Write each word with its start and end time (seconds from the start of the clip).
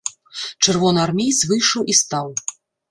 Чырвонаармеец 0.65 1.39
выйшаў 1.53 1.81
і 1.95 2.01
стаў. 2.03 2.27